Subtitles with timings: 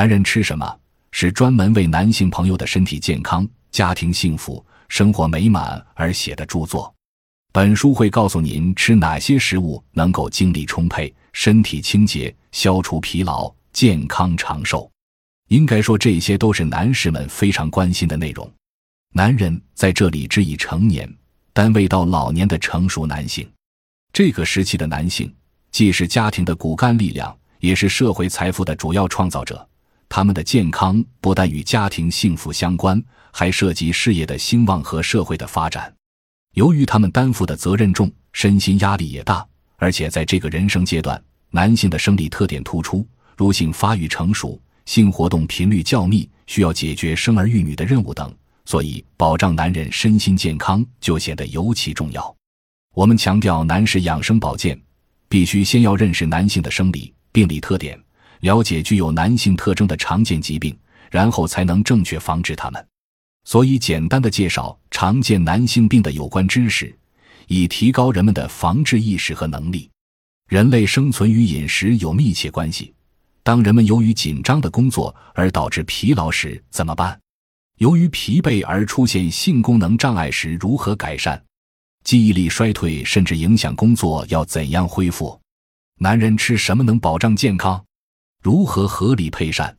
[0.00, 0.80] 男人吃什么
[1.12, 6.90] 是专门为男性朋友的身体健康、家庭幸福、生活美满而写的著作。
[7.52, 14.90] 本书会告诉您吃哪些食物能够精力充沛、身体清洁、消除疲劳、健康长寿。
[15.48, 18.50] 应该说，这些都是男士们非常关心的内容。
[19.12, 21.06] 男人在这里指以成年
[21.52, 23.46] 但未到老年的成熟男性。
[24.14, 25.30] 这个时期的男性
[25.70, 29.66] 既是家庭的骨干力量，也是社会财富的主要创造者。
[30.10, 35.90] 他们的健康不但与家庭幸福相关，还涉及事业的兴旺和社会的发展。
[36.54, 52.34] 由于他们担负的责任重，身心压力也大，而且在这个人生阶段，男性的生理特点突出，如性发育成熟、性活动频率较密，需要解决生儿育女的任务等，所以保障男人身心健康就显得尤其重要。
[52.96, 54.76] 我们强调男士养生保健，
[55.28, 57.96] 必须先要认识男性的生理病理特点，
[58.40, 60.76] 了解具有男性特征的常见疾病，
[61.10, 62.86] 然后才能正确防治他们。
[63.44, 66.94] 所以，简单的介绍常见男性病的有关知识，
[67.46, 69.90] 以提高人们的防治意识和能力。
[70.48, 72.92] 人类生存与饮食有密切关系。
[73.42, 77.18] 当人们由于紧张的工作而导致疲劳时怎么办？
[77.78, 81.42] 由于疲惫而出现性功能障碍时如何改善？
[82.04, 85.40] 记忆力衰退甚至影响工作要怎样恢复？
[85.98, 87.82] 男人吃什么能保障健康？
[88.42, 89.74] 如何合理配膳？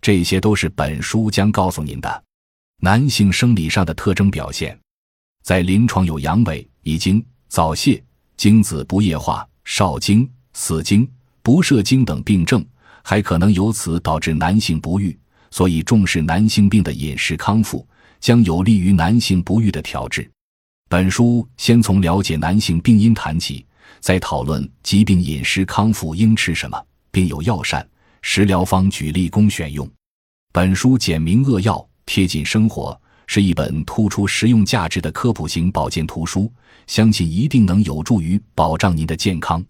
[0.00, 2.24] 这些都是本书将告诉您的。
[2.80, 4.78] 男性生理上的特征表现，
[5.42, 8.00] 在临床有阳痿、遗精、早泄、
[8.36, 11.10] 精子不液化、少精、死精、
[11.42, 12.64] 不射精等病症，
[13.02, 15.18] 还可能由此导致男性不育。
[15.50, 17.84] 所以，重视男性病的饮食康复，
[18.20, 20.30] 将有利于男性不育的调治。
[20.88, 23.66] 本书先从了解男性病因谈起，
[23.98, 27.88] 再讨论疾病饮食康复应吃什么，并有药膳、
[28.28, 29.88] 食疗方举例供选用。
[30.52, 31.88] 本书简明扼要。
[32.06, 36.52] 贴近生活，是一本突出实用价值的科普型保健图书，
[36.88, 39.64] 相信一定能有助于保障您的健康。